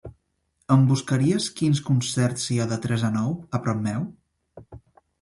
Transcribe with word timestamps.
Em 0.75 0.85
buscaries 0.91 1.51
quins 1.61 1.83
concerts 1.91 2.49
hi 2.49 2.59
ha 2.65 2.69
de 2.75 2.83
tres 2.89 3.07
a 3.11 3.15
nou 3.21 3.39
a 3.61 3.65
prop 3.67 3.89
meu? 3.89 4.13